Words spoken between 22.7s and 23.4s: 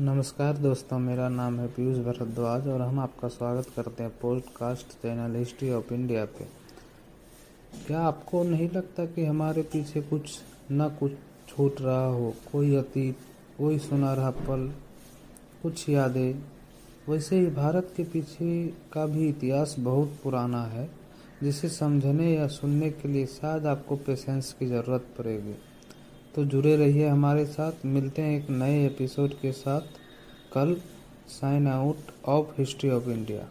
के लिए